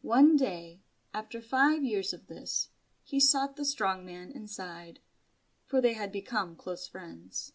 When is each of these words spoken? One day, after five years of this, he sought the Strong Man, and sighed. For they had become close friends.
One 0.00 0.34
day, 0.34 0.80
after 1.12 1.42
five 1.42 1.84
years 1.84 2.14
of 2.14 2.26
this, 2.28 2.70
he 3.02 3.20
sought 3.20 3.56
the 3.56 3.66
Strong 3.66 4.06
Man, 4.06 4.32
and 4.34 4.48
sighed. 4.48 5.00
For 5.66 5.82
they 5.82 5.92
had 5.92 6.10
become 6.10 6.56
close 6.56 6.88
friends. 6.88 7.52